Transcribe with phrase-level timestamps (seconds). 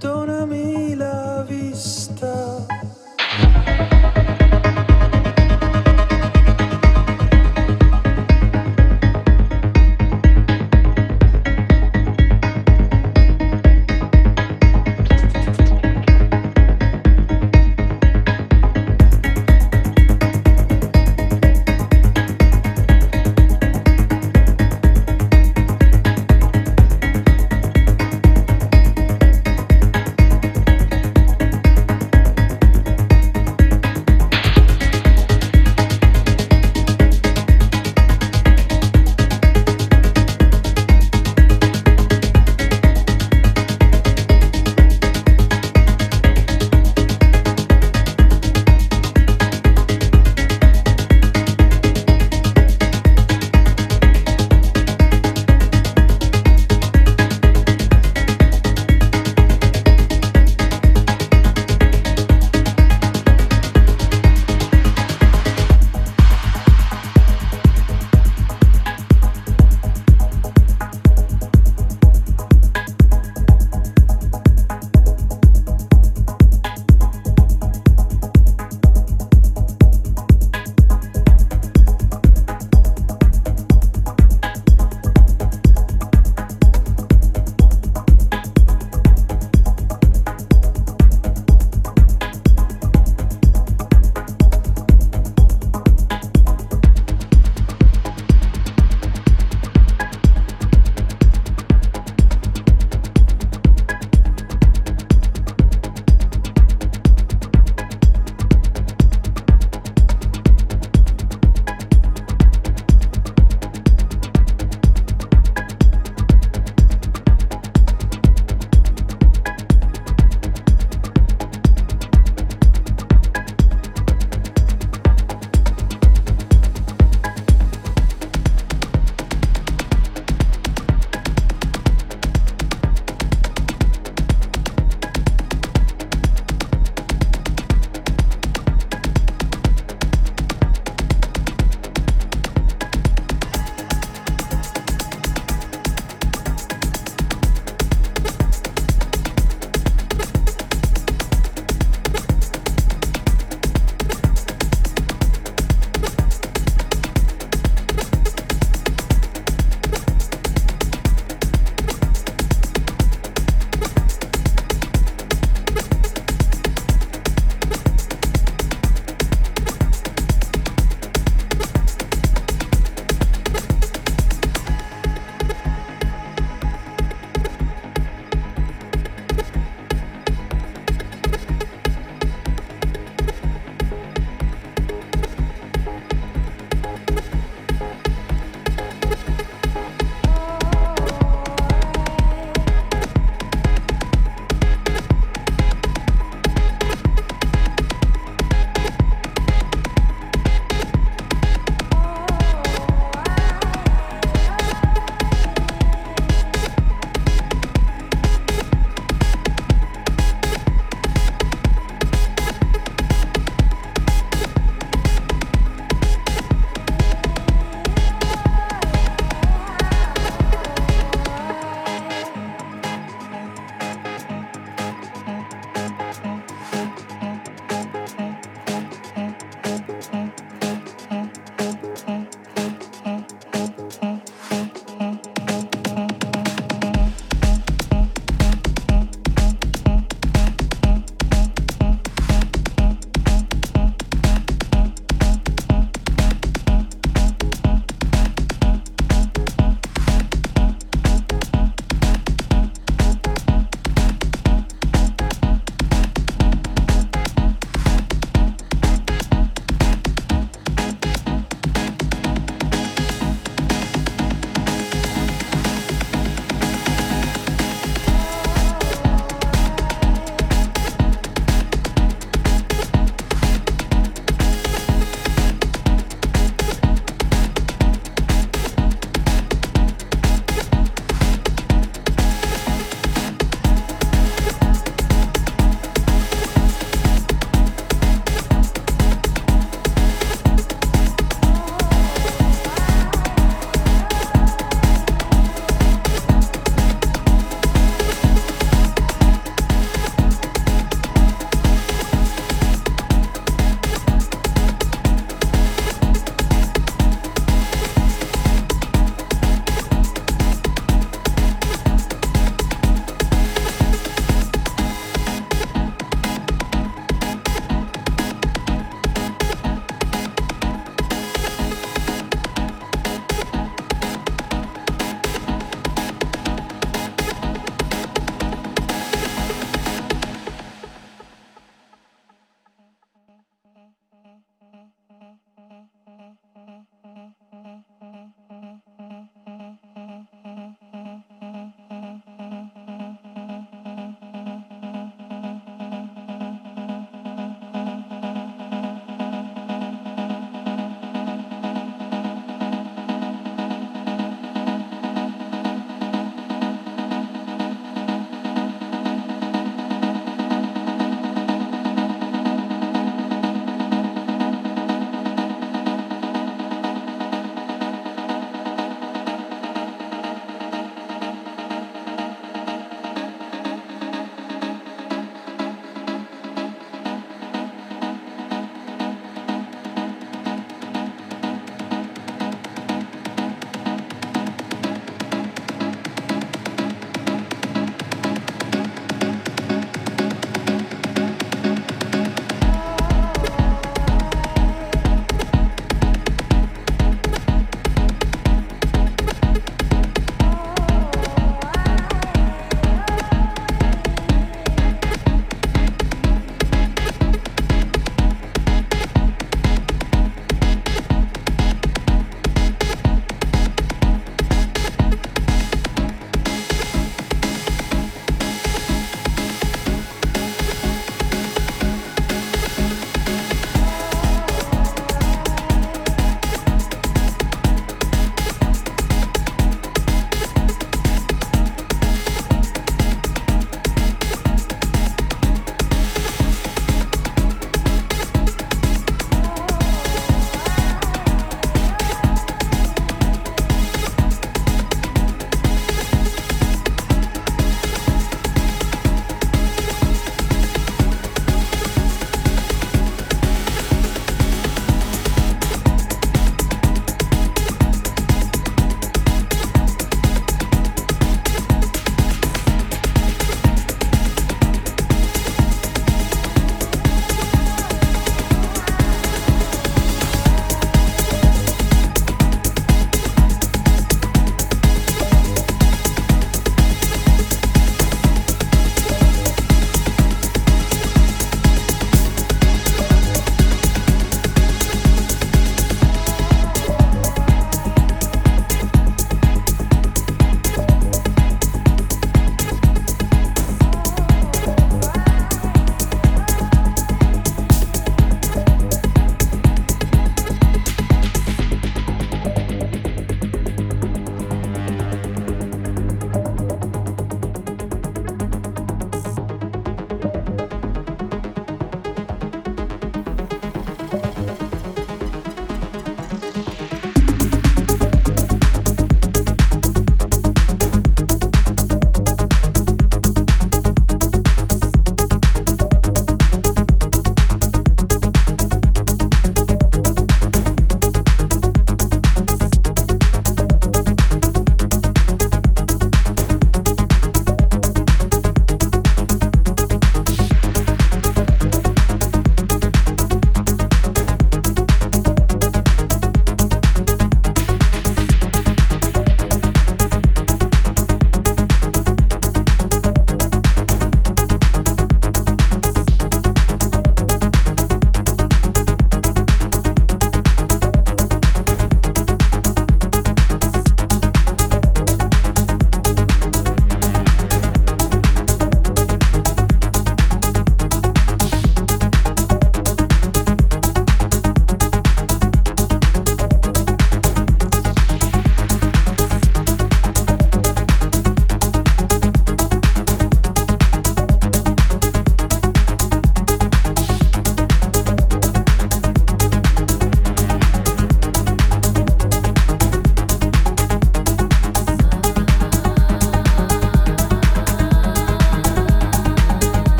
[0.00, 0.69] donami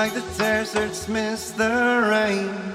[0.00, 1.68] like the deserts miss the
[2.10, 2.69] rain.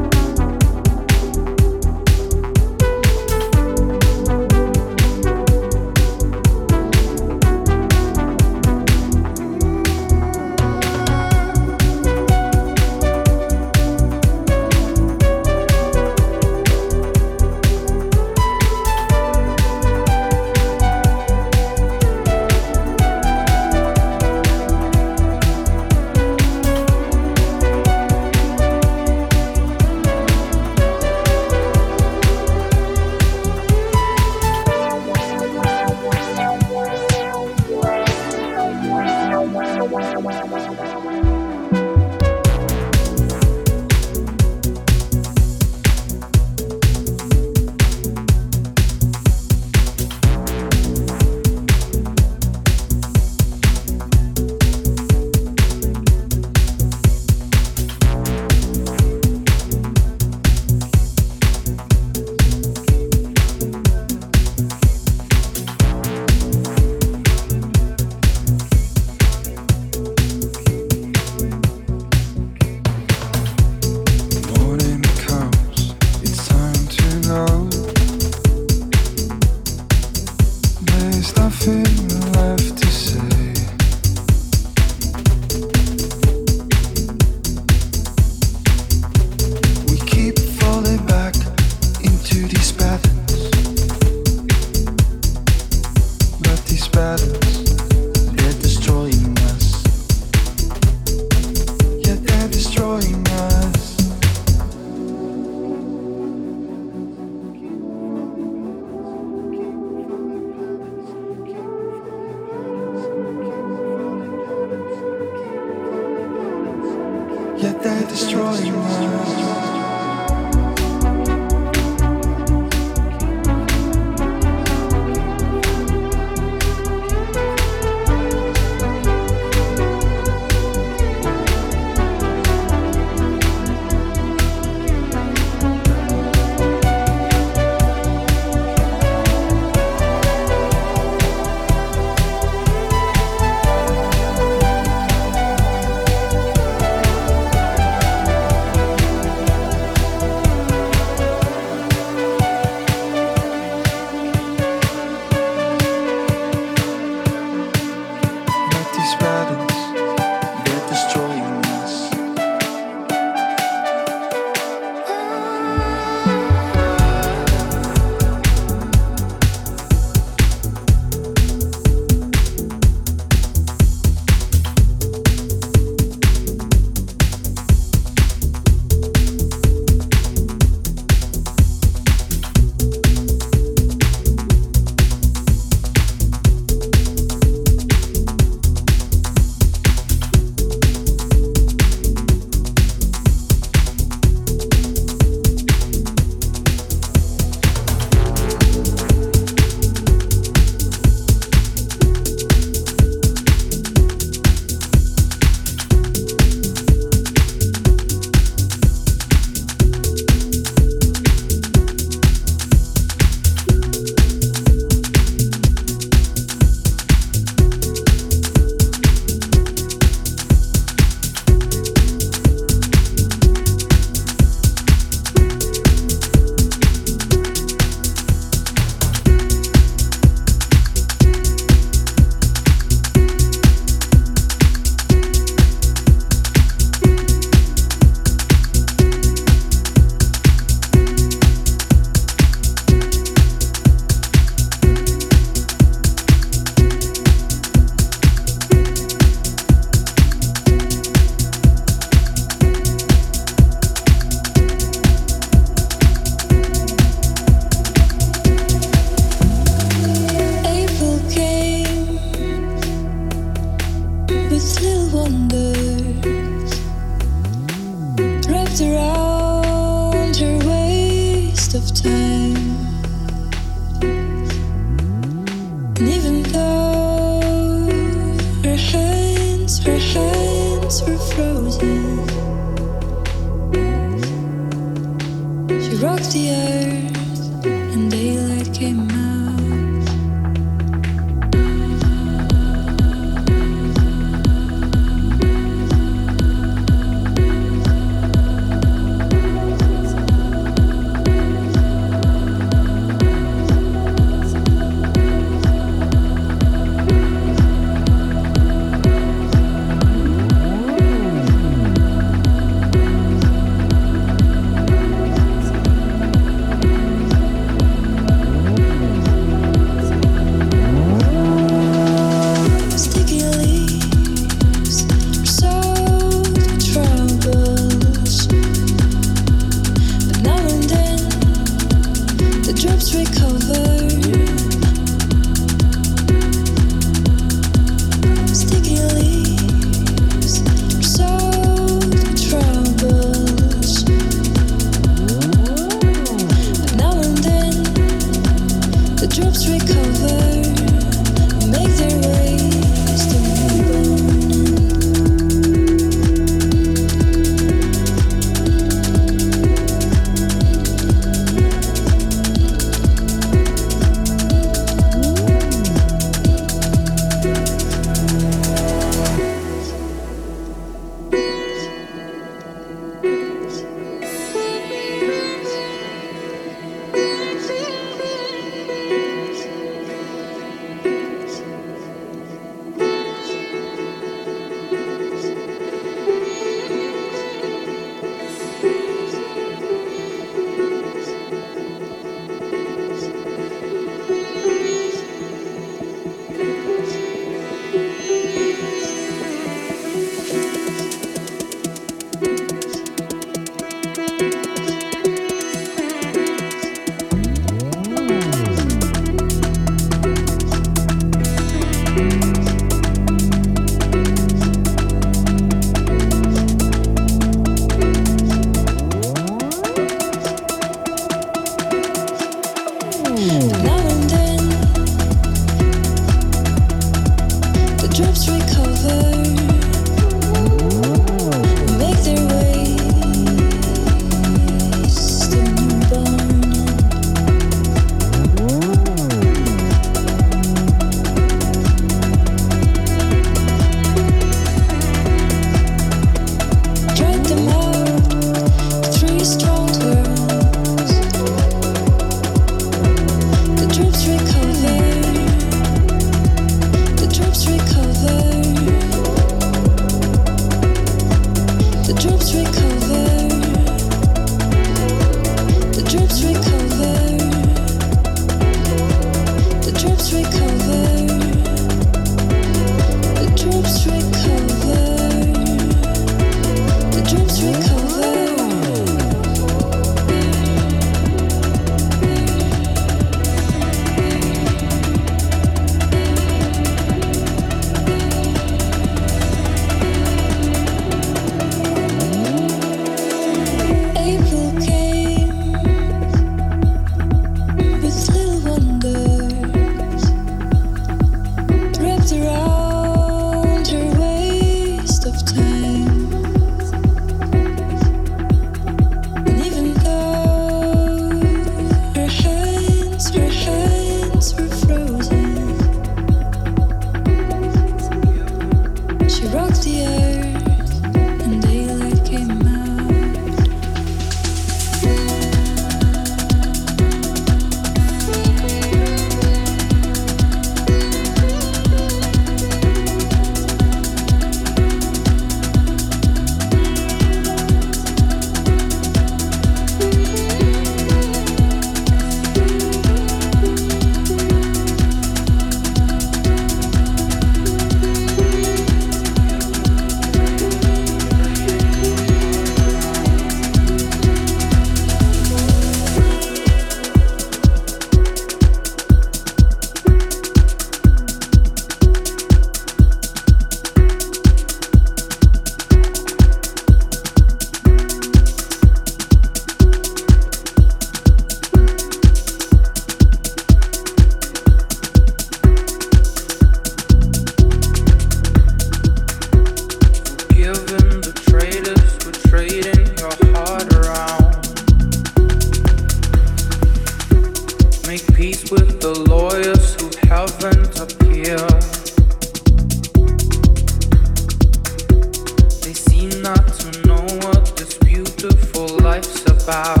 [599.63, 600.00] about.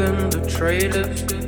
[0.00, 1.39] than the traitors.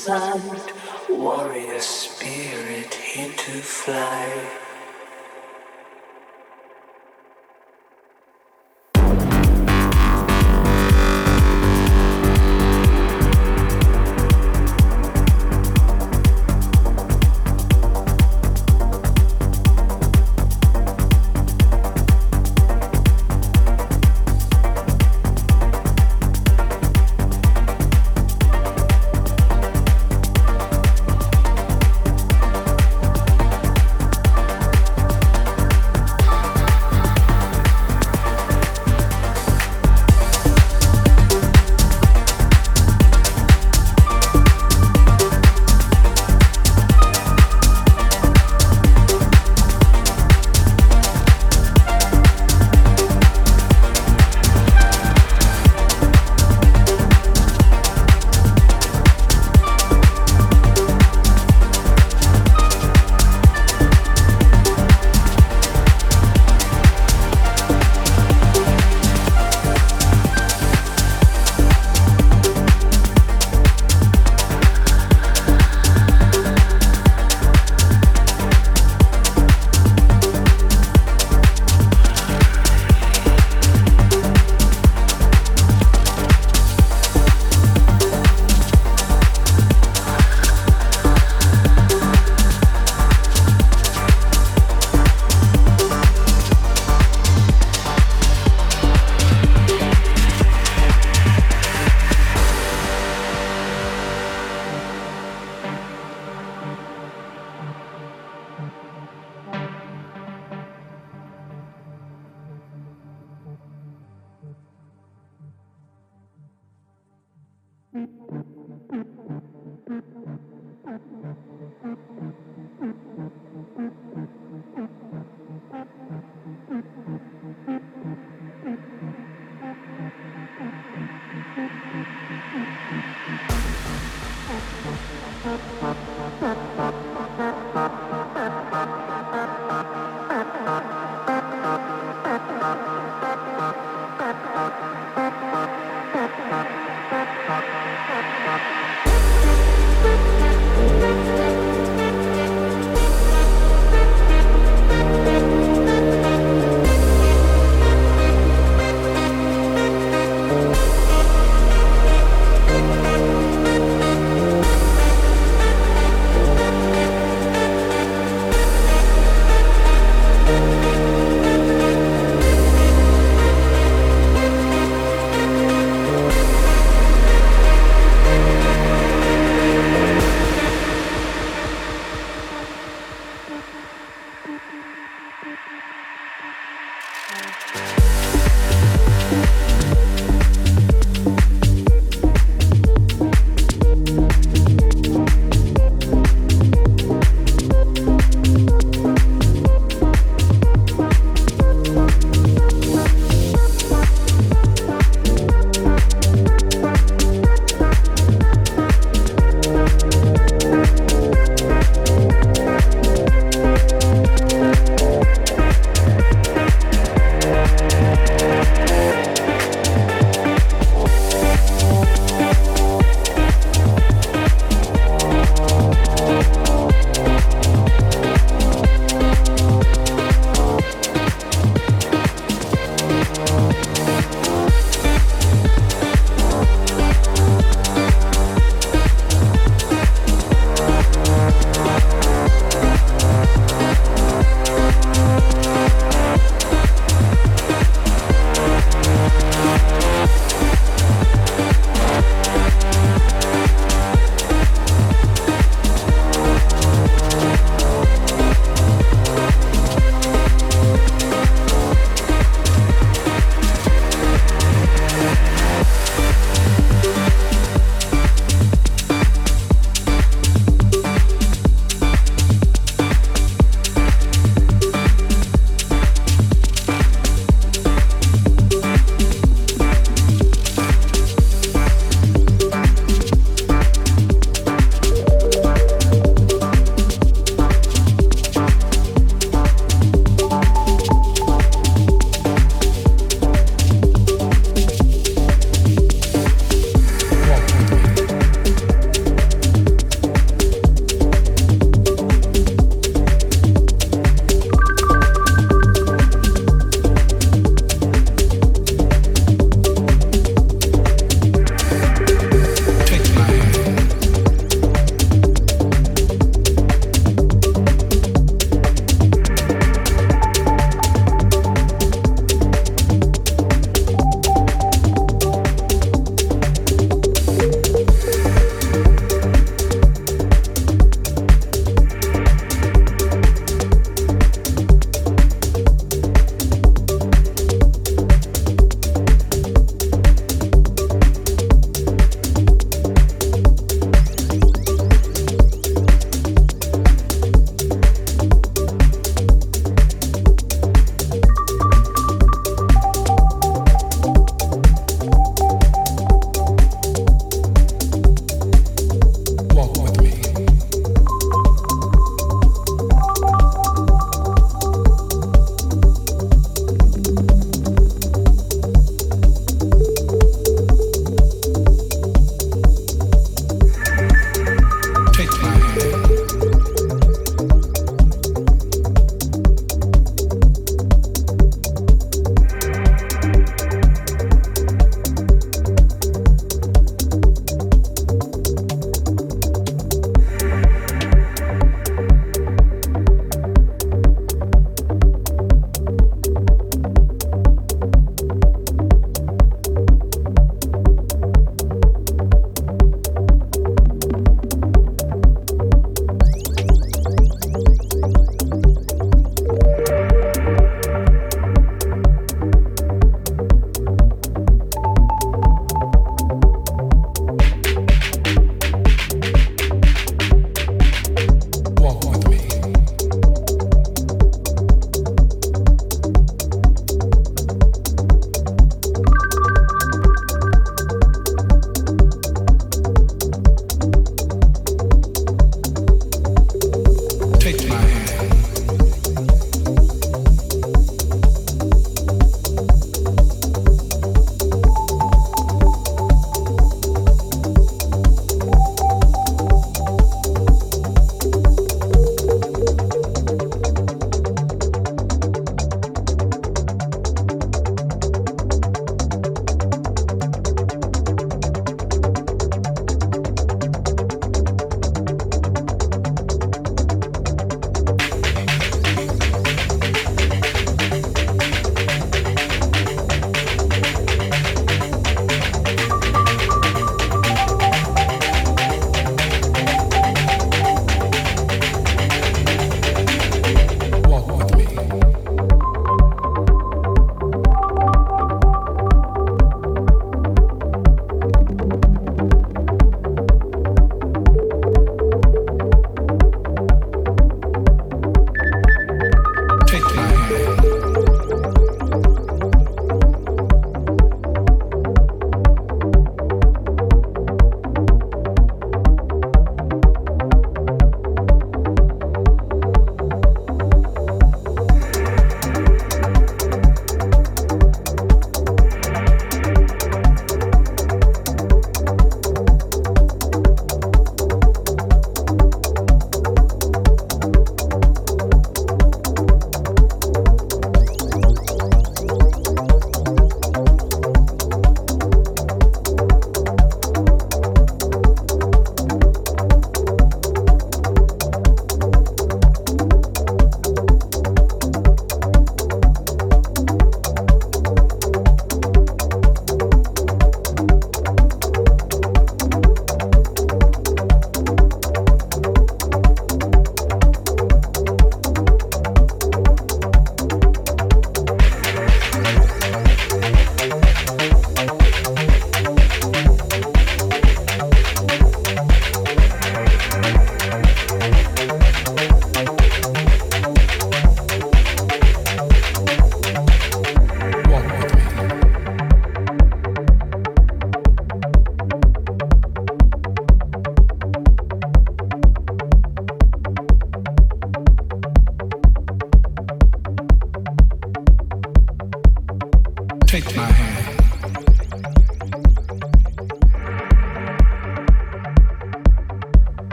[0.00, 0.49] Inside,